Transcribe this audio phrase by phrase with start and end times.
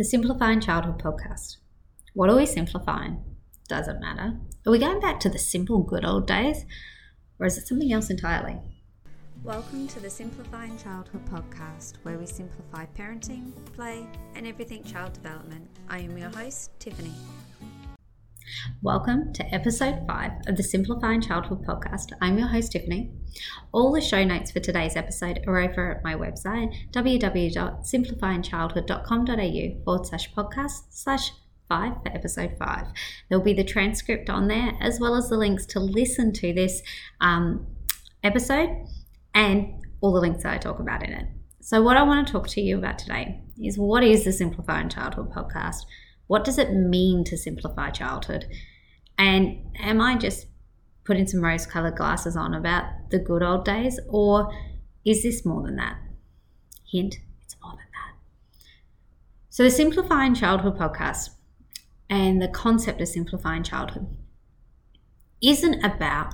[0.00, 1.58] the Simplifying Childhood podcast.
[2.14, 3.22] What are we simplifying?
[3.68, 4.34] Doesn't matter.
[4.66, 6.64] Are we going back to the simple good old days
[7.38, 8.56] or is it something else entirely?
[9.44, 15.68] Welcome to the Simplifying Childhood podcast, where we simplify parenting, play, and everything child development.
[15.90, 17.12] I am your host, Tiffany.
[18.82, 22.12] Welcome to episode 5 of the Simplifying Childhood podcast.
[22.20, 23.12] I'm your host, Tiffany.
[23.72, 30.32] All the show notes for today's episode are over at my website, www.simplifyingchildhood.com.au forward slash
[30.32, 31.32] podcast slash
[31.68, 32.86] 5 for episode 5.
[33.28, 36.82] There'll be the transcript on there as well as the links to listen to this
[37.20, 37.66] um,
[38.22, 38.70] episode
[39.34, 41.26] and all the links that I talk about in it.
[41.60, 44.88] So, what I want to talk to you about today is what is the Simplifying
[44.88, 45.84] Childhood podcast?
[46.30, 48.46] What does it mean to simplify childhood?
[49.18, 50.46] And am I just
[51.02, 54.48] putting some rose colored glasses on about the good old days, or
[55.04, 55.98] is this more than that?
[56.88, 58.62] Hint, it's more than that.
[59.48, 61.30] So, the Simplifying Childhood podcast
[62.08, 64.06] and the concept of simplifying childhood
[65.42, 66.32] isn't about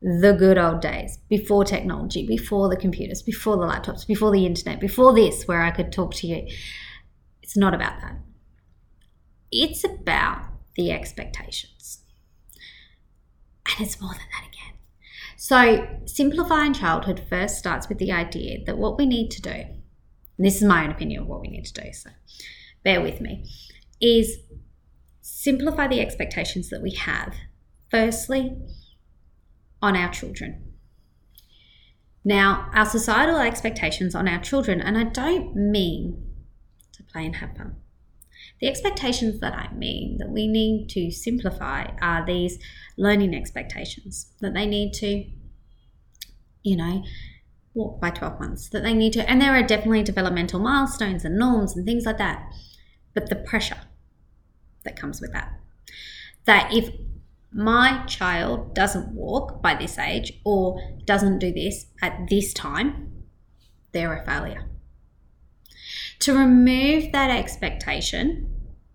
[0.00, 4.78] the good old days before technology, before the computers, before the laptops, before the internet,
[4.78, 6.46] before this, where I could talk to you.
[7.42, 8.16] It's not about that.
[9.56, 10.42] It's about
[10.74, 12.00] the expectations.
[13.66, 14.78] And it's more than that again.
[15.36, 19.62] So, simplifying childhood first starts with the idea that what we need to do,
[20.38, 22.10] this is my own opinion of what we need to do, so
[22.82, 23.48] bear with me,
[24.00, 24.38] is
[25.20, 27.34] simplify the expectations that we have,
[27.92, 28.56] firstly,
[29.80, 30.72] on our children.
[32.24, 36.26] Now, our societal expectations on our children, and I don't mean
[36.94, 37.76] to play and have fun.
[38.64, 42.58] The expectations that I mean that we need to simplify are these
[42.96, 45.26] learning expectations that they need to,
[46.62, 47.04] you know,
[47.74, 51.38] walk by 12 months, that they need to, and there are definitely developmental milestones and
[51.38, 52.50] norms and things like that.
[53.12, 53.82] But the pressure
[54.84, 55.60] that comes with that.
[56.46, 56.88] That if
[57.52, 63.26] my child doesn't walk by this age or doesn't do this at this time,
[63.92, 64.70] they're a failure
[66.20, 68.53] to remove that expectation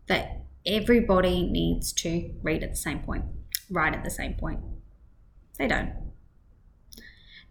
[0.09, 3.23] that everybody needs to read at the same point,
[3.71, 4.59] write at the same point.
[5.57, 5.93] They don't.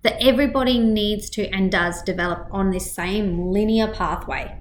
[0.03, 4.59] That everybody needs to and does develop on this same linear pathway.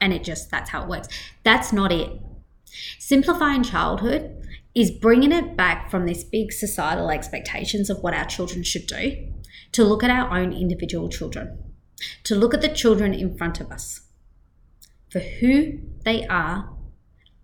[0.00, 1.08] And it just, that's how it works.
[1.44, 2.20] That's not it.
[2.98, 4.36] Simplifying childhood
[4.74, 9.32] is bringing it back from this big societal expectations of what our children should do
[9.72, 11.58] to look at our own individual children,
[12.24, 14.02] to look at the children in front of us
[15.10, 16.70] for who they are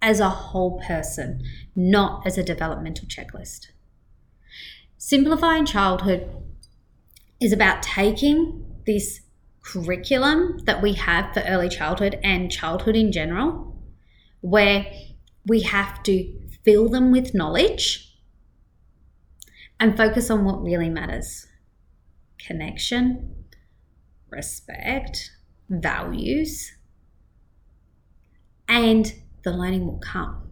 [0.07, 1.43] as a whole person,
[1.75, 3.73] not as a developmental checklist.
[4.97, 6.31] Simplifying childhood
[7.41, 9.23] is about taking this
[9.65, 13.83] curriculum that we have for early childhood and childhood in general,
[14.43, 14.87] where
[15.45, 16.33] we have to
[16.65, 18.17] fill them with knowledge
[19.81, 21.49] and focus on what really matters
[22.39, 23.35] connection,
[24.31, 25.33] respect,
[25.69, 26.77] values,
[28.69, 29.13] and
[29.47, 30.43] the learning will come.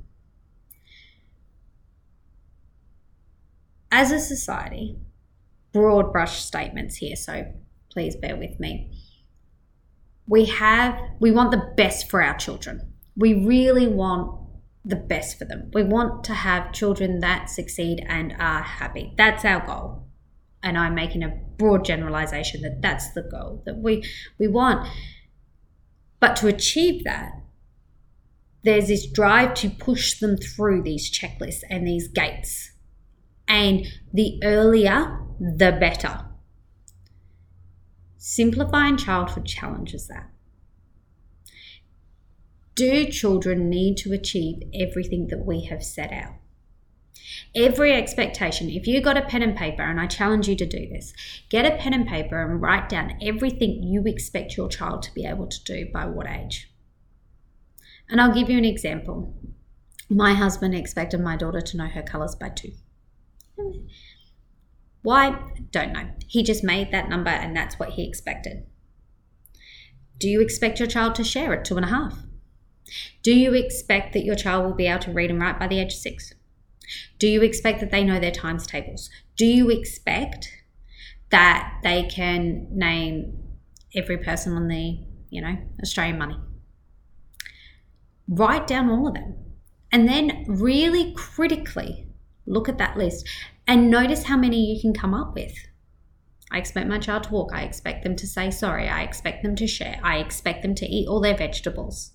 [3.91, 4.97] As a society,
[5.72, 7.53] broad brush statements here, so
[7.91, 8.93] please bear with me.
[10.28, 12.94] We have, we want the best for our children.
[13.16, 14.41] We really want
[14.84, 15.72] the best for them.
[15.75, 19.12] We want to have children that succeed and are happy.
[19.16, 20.06] That's our goal.
[20.62, 24.05] And I'm making a broad generalization that that's the goal that we
[24.38, 24.88] we want.
[26.21, 27.32] But to achieve that,
[28.64, 32.70] there's this drive to push them through these checklists and these gates.
[33.47, 36.25] And the earlier, the better.
[38.16, 40.30] Simplifying childhood challenges that.
[42.75, 46.32] Do children need to achieve everything that we have set out?
[47.54, 50.88] Every expectation, if you got a pen and paper, and I challenge you to do
[50.88, 51.12] this,
[51.50, 55.25] get a pen and paper and write down everything you expect your child to be
[55.25, 56.74] able to do by what age.
[58.09, 59.35] And I'll give you an example.
[60.11, 62.73] My husband expected my daughter to know her colours by two.
[65.03, 65.39] Why?
[65.71, 66.09] Don't know.
[66.27, 68.65] He just made that number and that's what he expected.
[70.19, 72.19] Do you expect your child to share at two and a half?
[73.23, 75.79] Do you expect that your child will be able to read and write by the
[75.79, 76.33] age of six?
[77.19, 79.11] Do you expect that they know their times tables?
[79.37, 80.51] Do you expect
[81.31, 83.43] that they can name
[83.95, 84.99] every person on the,
[85.31, 86.37] you know, Australian money?
[88.29, 89.37] Write down all of them
[89.93, 92.09] and then really critically
[92.47, 93.29] look at that list
[93.67, 95.55] and notice how many you can come up with.
[96.53, 97.50] I expect my child to walk.
[97.53, 98.88] I expect them to say sorry.
[98.88, 99.99] I expect them to share.
[100.03, 102.12] I expect them to eat all their vegetables.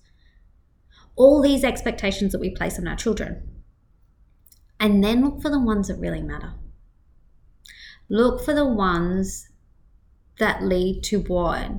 [1.16, 3.42] all these expectations that we place on our children.
[4.78, 6.54] And then look for the ones that really matter.
[8.08, 9.48] Look for the ones
[10.38, 11.70] that lead to what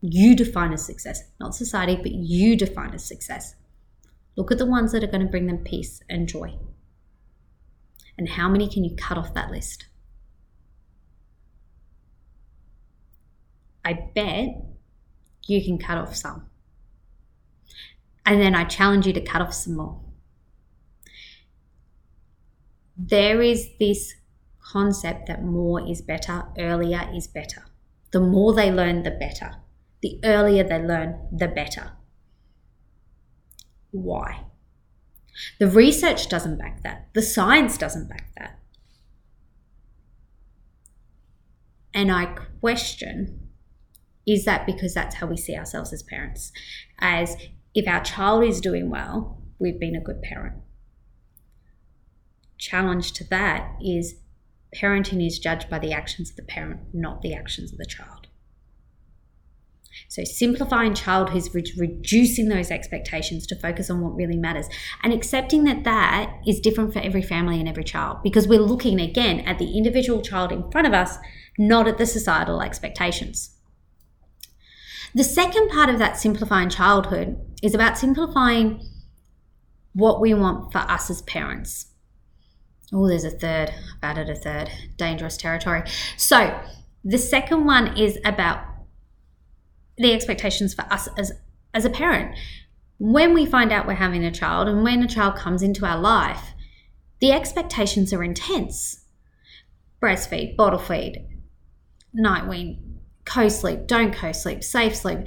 [0.00, 3.54] you define as success, not society, but you define as success.
[4.36, 6.58] Look at the ones that are going to bring them peace and joy.
[8.18, 9.86] And how many can you cut off that list?
[13.84, 14.48] I bet
[15.46, 16.46] you can cut off some.
[18.24, 20.00] And then I challenge you to cut off some more.
[22.96, 24.14] There is this
[24.60, 27.64] concept that more is better, earlier is better.
[28.10, 29.56] The more they learn, the better.
[30.02, 31.92] The earlier they learn, the better.
[34.02, 34.44] Why?
[35.58, 37.08] The research doesn't back that.
[37.14, 38.58] The science doesn't back that.
[41.94, 42.26] And I
[42.60, 43.48] question
[44.26, 46.52] is that because that's how we see ourselves as parents?
[46.98, 47.36] As
[47.74, 50.56] if our child is doing well, we've been a good parent.
[52.58, 54.16] Challenge to that is
[54.74, 58.26] parenting is judged by the actions of the parent, not the actions of the child.
[60.08, 64.68] So, simplifying childhood is re- reducing those expectations to focus on what really matters
[65.02, 69.00] and accepting that that is different for every family and every child because we're looking
[69.00, 71.18] again at the individual child in front of us,
[71.58, 73.50] not at the societal expectations.
[75.14, 78.86] The second part of that simplifying childhood is about simplifying
[79.94, 81.86] what we want for us as parents.
[82.92, 83.70] Oh, there's a third.
[84.02, 84.70] I've added a third.
[84.96, 85.82] Dangerous territory.
[86.16, 86.60] So,
[87.02, 88.58] the second one is about
[89.98, 91.32] the expectations for us as,
[91.74, 92.36] as a parent.
[92.98, 95.98] When we find out we're having a child and when a child comes into our
[95.98, 96.54] life,
[97.20, 99.04] the expectations are intense.
[100.02, 101.26] Breastfeed, bottle feed,
[102.12, 105.26] night wean, co sleep, don't co sleep, safe sleep.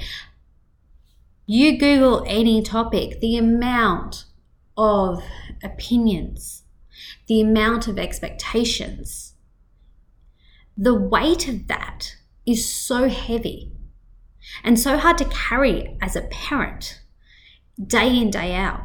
[1.46, 4.26] You Google any topic, the amount
[4.78, 5.24] of
[5.64, 6.64] opinions,
[7.28, 9.34] the amount of expectations,
[10.78, 13.72] the weight of that is so heavy
[14.64, 17.02] and so hard to carry as a parent
[17.86, 18.82] day in, day out.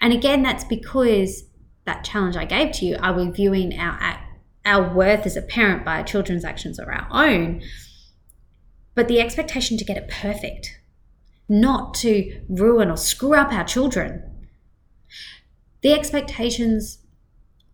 [0.00, 1.44] And again, that's because
[1.84, 4.20] that challenge I gave to you are we viewing our,
[4.64, 7.62] our worth as a parent by our children's actions or our own?
[8.94, 10.78] but the expectation to get it perfect,
[11.48, 14.22] not to ruin or screw up our children.
[15.82, 16.98] The expectations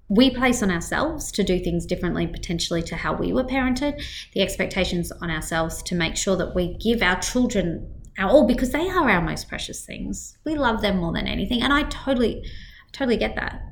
[0.08, 4.02] we place on ourselves to do things differently, potentially to how we were parented,
[4.34, 8.70] the expectations on ourselves to make sure that we give our children our all because
[8.70, 10.38] they are our most precious things.
[10.44, 11.62] We love them more than anything.
[11.62, 12.44] And I totally,
[12.92, 13.62] totally get that.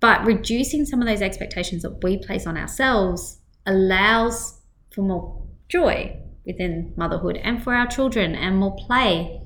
[0.00, 4.60] But reducing some of those expectations that we place on ourselves allows
[4.90, 9.42] for more joy within motherhood and for our children and more play.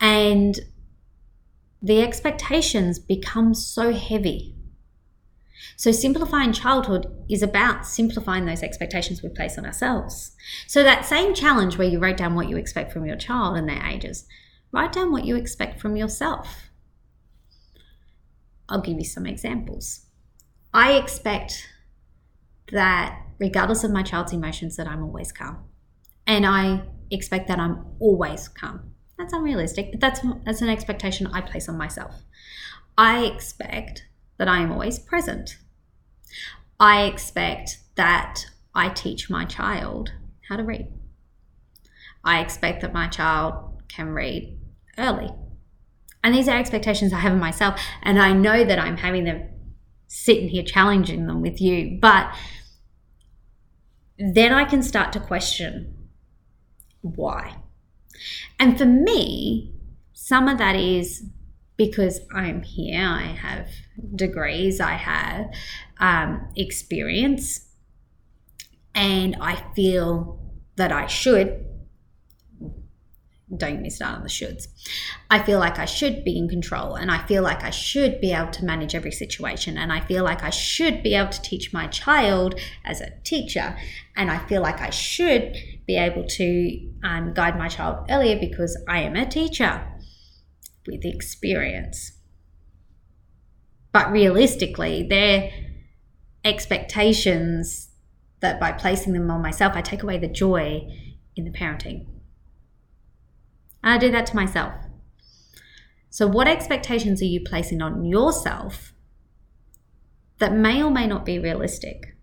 [0.00, 0.58] And
[1.86, 4.56] the expectations become so heavy.
[5.76, 10.32] So, simplifying childhood is about simplifying those expectations we place on ourselves.
[10.66, 13.68] So, that same challenge where you write down what you expect from your child and
[13.68, 14.26] their ages,
[14.72, 16.70] write down what you expect from yourself.
[18.68, 20.06] I'll give you some examples.
[20.74, 21.68] I expect
[22.72, 25.58] that regardless of my child's emotions, that I'm always calm.
[26.26, 28.95] And I expect that I'm always calm.
[29.18, 32.22] That's unrealistic, but that's, that's an expectation I place on myself.
[32.98, 34.06] I expect
[34.38, 35.56] that I am always present.
[36.78, 40.12] I expect that I teach my child
[40.48, 40.88] how to read.
[42.22, 44.58] I expect that my child can read
[44.98, 45.30] early.
[46.22, 47.80] And these are expectations I have of myself.
[48.02, 49.48] And I know that I'm having them
[50.08, 51.98] sitting here challenging them with you.
[52.00, 52.34] But
[54.18, 56.08] then I can start to question
[57.00, 57.56] why.
[58.58, 59.72] And for me,
[60.12, 61.24] some of that is
[61.76, 63.68] because I'm here, I have
[64.14, 65.50] degrees, I have
[65.98, 67.66] um, experience,
[68.94, 70.40] and I feel
[70.76, 71.64] that I should
[73.58, 74.68] don't miss out on the shoulds.
[75.30, 78.32] I feel like I should be in control and I feel like I should be
[78.32, 81.72] able to manage every situation and I feel like I should be able to teach
[81.72, 83.76] my child as a teacher
[84.16, 88.76] and I feel like I should be able to um, guide my child earlier because
[88.88, 89.86] I am a teacher
[90.86, 92.12] with experience.
[93.92, 95.50] But realistically, they're
[96.44, 97.88] expectations
[98.40, 100.86] that by placing them on myself, I take away the joy
[101.34, 102.06] in the parenting.
[103.86, 104.74] I do that to myself.
[106.10, 108.92] So, what expectations are you placing on yourself
[110.38, 112.16] that may or may not be realistic?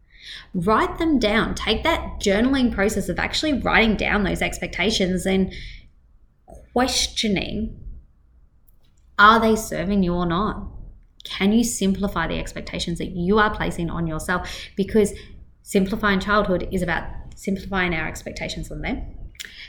[0.53, 1.55] Write them down.
[1.55, 5.53] Take that journaling process of actually writing down those expectations and
[6.74, 7.79] questioning
[9.17, 10.67] are they serving you or not?
[11.24, 14.50] Can you simplify the expectations that you are placing on yourself?
[14.75, 15.13] Because
[15.62, 17.03] simplifying childhood is about
[17.36, 19.05] simplifying our expectations on them,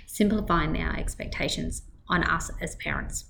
[0.06, 3.26] simplifying our expectations on us as parents.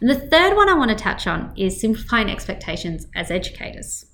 [0.00, 4.06] And the third one I want to touch on is simplifying expectations as educators.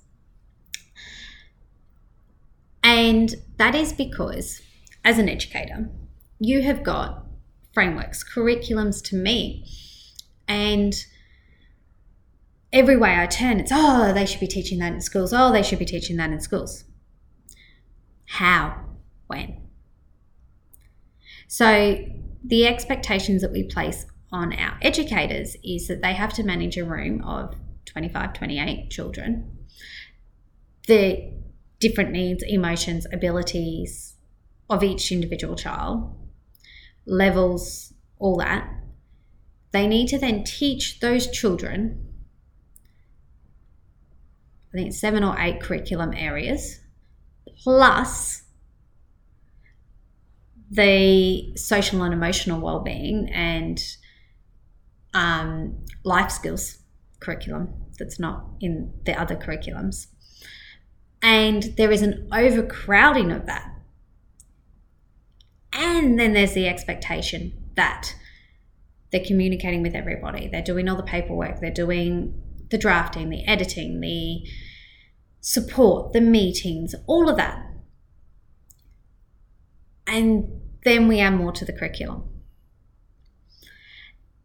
[2.83, 4.61] And that is because,
[5.05, 5.89] as an educator,
[6.39, 7.25] you have got
[7.73, 9.67] frameworks, curriculums to meet.
[10.47, 11.05] And
[12.73, 15.31] every way I turn, it's, oh, they should be teaching that in schools.
[15.31, 16.85] Oh, they should be teaching that in schools.
[18.25, 18.85] How?
[19.27, 19.60] When?
[21.47, 21.97] So,
[22.43, 26.85] the expectations that we place on our educators is that they have to manage a
[26.85, 27.55] room of
[27.85, 29.57] 25, 28 children.
[30.87, 31.33] The
[31.79, 34.15] different needs, emotions, abilities
[34.69, 36.15] of each individual child,
[37.05, 38.69] levels, all that.
[39.71, 42.07] They need to then teach those children,
[44.73, 46.79] I think seven or eight curriculum areas,
[47.63, 48.40] plus
[50.71, 53.83] the social and emotional well-being and
[55.13, 56.77] um, life skills
[57.19, 60.07] curriculum that's not in the other curriculums.
[61.21, 63.69] And there is an overcrowding of that.
[65.73, 68.15] And then there's the expectation that
[69.11, 73.99] they're communicating with everybody, they're doing all the paperwork, they're doing the drafting, the editing,
[73.99, 74.43] the
[75.41, 77.61] support, the meetings, all of that.
[80.07, 82.23] And then we add more to the curriculum.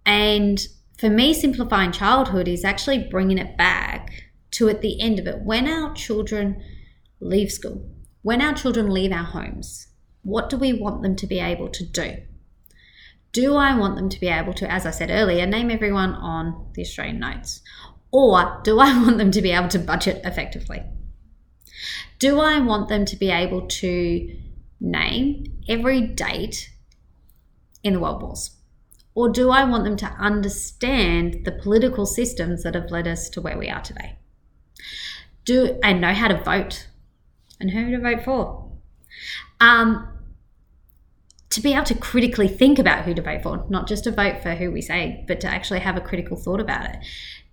[0.05, 0.67] And
[0.99, 4.11] for me, simplifying childhood is actually bringing it back
[4.53, 6.63] to at the end of it when our children
[7.21, 7.89] leave school,
[8.23, 9.89] when our children leave our homes,
[10.23, 12.17] what do we want them to be able to do?
[13.33, 16.71] Do I want them to be able to, as I said earlier, name everyone on
[16.75, 17.61] the Australian notes?
[18.11, 20.83] Or do I want them to be able to budget effectively?
[22.19, 24.37] Do I want them to be able to
[24.87, 26.71] name every date
[27.83, 28.53] in the world wars?
[29.15, 33.41] Or do I want them to understand the political systems that have led us to
[33.41, 34.19] where we are today?
[35.45, 36.89] Do and know how to vote
[37.61, 38.71] and who to vote for?
[39.61, 40.09] Um,
[41.49, 44.43] to be able to critically think about who to vote for, not just to vote
[44.43, 46.97] for who we say, but to actually have a critical thought about it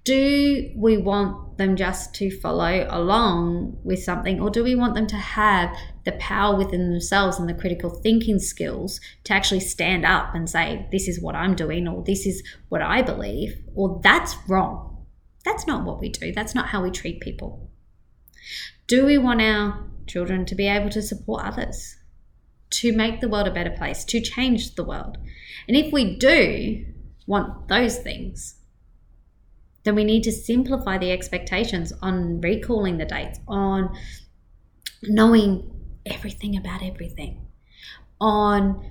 [0.03, 5.07] do we want them just to follow along with something or do we want them
[5.07, 10.33] to have the power within themselves and the critical thinking skills to actually stand up
[10.35, 14.35] and say this is what i'm doing or this is what i believe or that's
[14.47, 14.93] wrong.
[15.43, 16.31] That's not what we do.
[16.31, 17.69] That's not how we treat people.
[18.87, 21.97] Do we want our children to be able to support others
[22.71, 25.17] to make the world a better place to change the world?
[25.67, 26.85] And if we do
[27.25, 28.55] want those things
[29.83, 33.95] then we need to simplify the expectations on recalling the dates, on
[35.03, 35.69] knowing
[36.05, 37.45] everything about everything,
[38.19, 38.83] on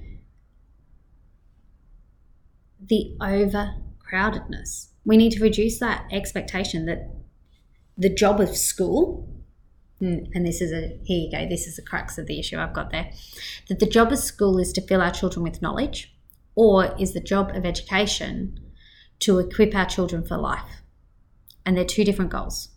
[2.85, 4.89] the overcrowdedness.
[5.05, 7.11] We need to reduce that expectation that
[7.97, 9.29] the job of school,
[10.01, 12.75] and this is a, here you go, this is the crux of the issue I've
[12.75, 13.11] got there,
[13.69, 16.15] that the job of school is to fill our children with knowledge,
[16.55, 18.59] or is the job of education
[19.21, 20.82] to equip our children for life?
[21.65, 22.69] And they're two different goals.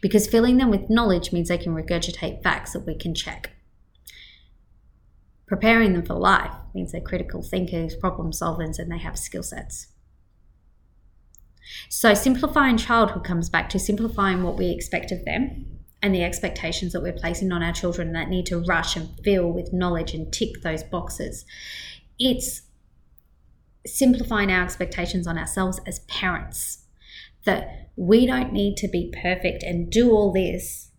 [0.00, 3.50] Because filling them with knowledge means they can regurgitate facts that we can check.
[5.46, 9.88] Preparing them for life means they're critical thinkers, problem solvers, and they have skill sets.
[11.88, 15.66] So, simplifying childhood comes back to simplifying what we expect of them
[16.02, 19.50] and the expectations that we're placing on our children that need to rush and fill
[19.50, 21.44] with knowledge and tick those boxes.
[22.18, 22.62] It's
[23.86, 26.84] simplifying our expectations on ourselves as parents
[27.44, 30.90] that we don't need to be perfect and do all this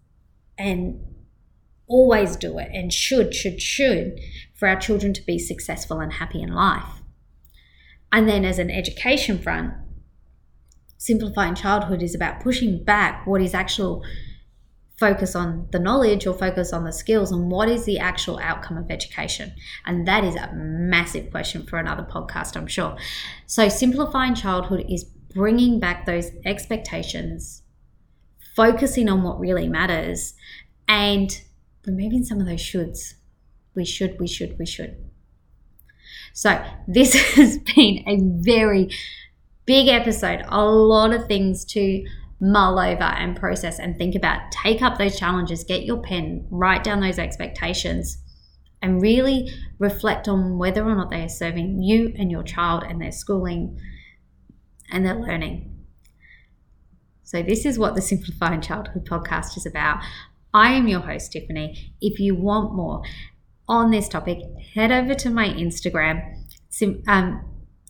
[0.57, 0.99] and
[1.87, 4.19] always do it and should, should, should
[4.55, 7.01] for our children to be successful and happy in life.
[8.11, 9.73] And then, as an education front,
[10.97, 14.03] simplifying childhood is about pushing back what is actual
[14.97, 18.77] focus on the knowledge or focus on the skills and what is the actual outcome
[18.77, 19.53] of education
[19.85, 22.97] and that is a massive question for another podcast i'm sure
[23.45, 25.05] so simplifying childhood is
[25.37, 27.61] bringing back those expectations,
[28.55, 30.33] focusing on what really matters,
[30.87, 31.41] and
[31.85, 33.13] removing some of those shoulds.
[33.75, 34.97] We should, we should, we should.
[36.33, 38.89] So, this has been a very
[39.65, 42.03] big episode, a lot of things to
[42.39, 44.51] mull over and process and think about.
[44.51, 48.17] Take up those challenges, get your pen, write down those expectations,
[48.81, 52.99] and really reflect on whether or not they are serving you and your child and
[52.99, 53.79] their schooling
[54.91, 55.73] and they're learning.
[57.23, 60.01] So, this is what the Simplifying Childhood podcast is about.
[60.53, 61.93] I am your host, Tiffany.
[61.99, 63.03] If you want more
[63.67, 64.39] on this topic,
[64.73, 67.43] head over to my Instagram, sim, um,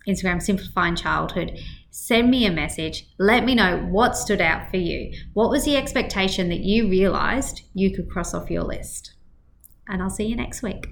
[0.08, 1.60] Instagram Simplifying Childhood.
[1.92, 3.08] Send me a message.
[3.18, 5.14] Let me know what stood out for you.
[5.34, 9.14] What was the expectation that you realized you could cross off your list?
[9.88, 10.88] And I'll see you next week.